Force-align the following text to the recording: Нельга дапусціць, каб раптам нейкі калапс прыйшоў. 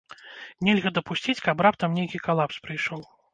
Нельга 0.69 0.91
дапусціць, 0.95 1.43
каб 1.49 1.61
раптам 1.67 1.95
нейкі 1.99 2.23
калапс 2.25 2.59
прыйшоў. 2.67 3.07